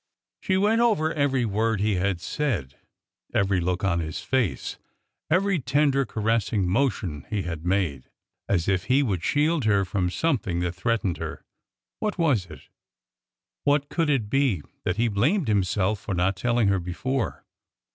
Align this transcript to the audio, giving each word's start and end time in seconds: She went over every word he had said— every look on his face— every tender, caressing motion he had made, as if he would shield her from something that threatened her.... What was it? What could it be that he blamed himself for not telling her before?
She 0.39 0.57
went 0.57 0.81
over 0.81 1.13
every 1.13 1.45
word 1.45 1.79
he 1.79 1.93
had 1.97 2.19
said— 2.21 2.73
every 3.35 3.61
look 3.61 3.83
on 3.83 3.99
his 3.99 4.19
face— 4.19 4.79
every 5.29 5.59
tender, 5.59 6.07
caressing 6.07 6.67
motion 6.67 7.27
he 7.29 7.43
had 7.43 7.67
made, 7.67 8.09
as 8.49 8.67
if 8.67 8.85
he 8.85 9.03
would 9.03 9.21
shield 9.23 9.65
her 9.65 9.85
from 9.85 10.09
something 10.09 10.59
that 10.61 10.73
threatened 10.73 11.17
her.... 11.17 11.45
What 11.99 12.17
was 12.17 12.47
it? 12.47 12.61
What 13.63 13.89
could 13.89 14.09
it 14.09 14.27
be 14.27 14.63
that 14.85 14.97
he 14.97 15.07
blamed 15.07 15.47
himself 15.47 15.99
for 15.99 16.15
not 16.15 16.35
telling 16.35 16.67
her 16.67 16.79
before? 16.79 17.45